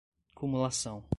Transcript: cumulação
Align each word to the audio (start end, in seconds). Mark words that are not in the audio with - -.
cumulação 0.35 1.03